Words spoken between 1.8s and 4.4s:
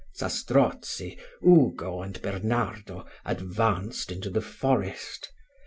and Bernardo, advanced into